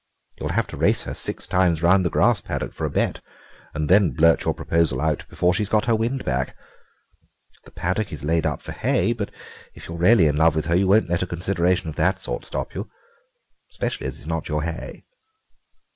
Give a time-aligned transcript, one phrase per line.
[0.39, 3.19] You'll have to race her six times round the grass paddock for a bet,
[3.75, 6.57] and then blurt your proposal out before she's got her wind back.
[7.65, 9.29] The paddock is laid up for hay, but
[9.75, 12.45] if you're really in love with her you won't let a consideration of that sort
[12.45, 12.89] stop you,
[13.69, 15.03] especially as it's not your hay."